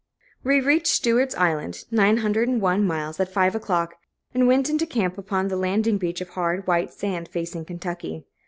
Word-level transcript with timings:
We 0.43 0.59
reached 0.61 0.87
Stewart's 0.87 1.35
Island 1.35 1.83
(901 1.91 2.87
miles) 2.87 3.19
at 3.19 3.31
five 3.31 3.53
o'clock, 3.53 3.97
and 4.33 4.47
went 4.47 4.67
into 4.67 4.87
camp 4.87 5.15
upon 5.19 5.47
the 5.47 5.55
landing 5.55 5.99
beach 5.99 6.21
of 6.21 6.29
hard, 6.29 6.65
white 6.65 6.91
sand, 6.91 7.27
facing 7.29 7.65
Kentucky. 7.65 8.23